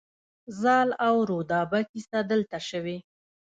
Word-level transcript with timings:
زال 0.61 0.89
او 1.07 1.15
رودابه 1.29 1.79
کیسه 1.91 2.19
دلته 2.31 2.57
شوې 2.69 2.97